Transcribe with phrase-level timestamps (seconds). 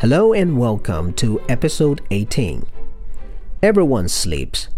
[0.00, 2.64] Hello and welcome to episode 18.
[3.62, 4.68] Everyone sleeps.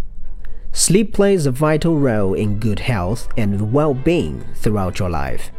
[0.73, 5.53] Sleep plays a vital role in good health and well being throughout your life.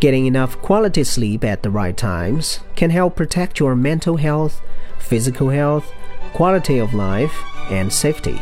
[0.00, 4.62] Getting enough quality sleep at the right times can help protect your mental health,
[4.98, 5.92] physical health,
[6.32, 7.36] quality of life,
[7.70, 8.40] and safety.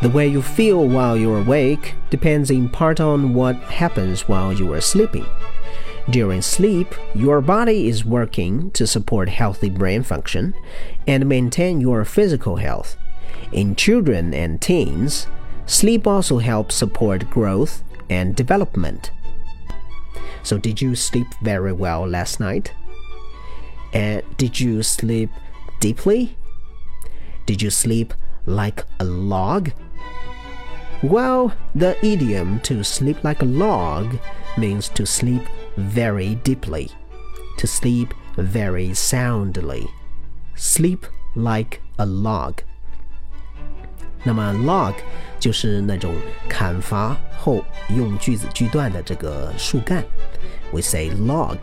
[0.00, 4.72] The way you feel while you're awake depends in part on what happens while you
[4.72, 5.26] are sleeping.
[6.08, 10.54] During sleep, your body is working to support healthy brain function
[11.06, 12.96] and maintain your physical health.
[13.52, 15.26] In children and teens,
[15.66, 19.10] sleep also helps support growth and development.
[20.42, 22.72] So, did you sleep very well last night?
[23.92, 25.30] And did you sleep
[25.80, 26.36] deeply?
[27.46, 28.14] Did you sleep
[28.46, 29.72] like a log?
[31.02, 34.18] Well, the idiom to sleep like a log
[34.56, 35.42] means to sleep
[35.77, 36.89] very deeply,
[37.57, 39.87] to sleep very soundly,
[40.55, 40.99] sleep
[41.35, 42.55] like a log.
[44.23, 44.95] 那么 log
[45.39, 46.15] 就是那种
[46.49, 47.63] 砍伐后
[47.95, 50.03] 用锯子锯断的这个树干，
[50.71, 51.57] we say log。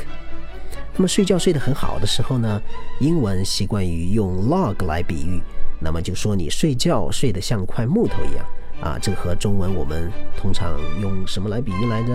[0.95, 2.63] 那么睡觉睡得很好的时候呢，
[3.01, 5.43] 英文习惯于用 log 来比喻，
[5.81, 8.47] 那么就说你睡觉睡得像块木头一样
[8.81, 8.99] 啊。
[9.01, 12.15] 这个和中文我们通常用什么来比喻来着？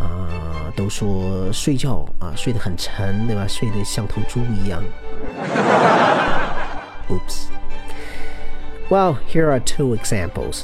[0.00, 3.46] 啊，都说睡觉啊，睡得很沉，对吧？
[3.46, 4.82] 睡得像头猪一样。
[7.08, 7.48] Oops.
[8.88, 10.62] Well, here are two examples.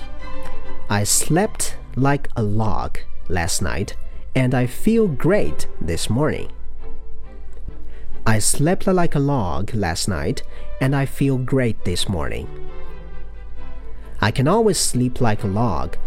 [0.88, 3.94] I slept like a log last night,
[4.34, 6.48] and I feel great this morning.
[8.24, 10.42] I slept like a log last night,
[10.80, 12.46] and I feel great this morning.
[14.21, 15.97] I can always sleep like a log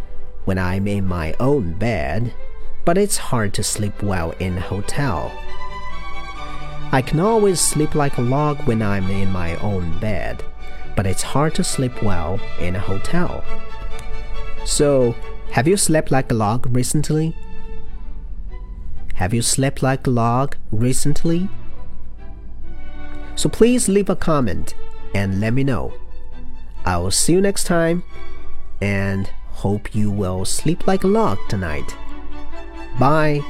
[0.44, 2.32] when I'm in my own bed
[2.84, 5.32] but it's hard to sleep well in a hotel.
[6.92, 10.44] I can always sleep like a log when I'm in my own bed,
[10.94, 13.42] but it's hard to sleep well in a hotel.
[14.64, 15.14] So,
[15.50, 17.34] have you slept like a log recently?
[19.14, 21.48] Have you slept like a log recently?
[23.36, 24.75] So please leave a comment
[25.14, 25.92] and let me know.
[26.84, 28.03] I will see you next time
[28.81, 31.97] and hope you will sleep like a log tonight.
[32.99, 33.41] Bye.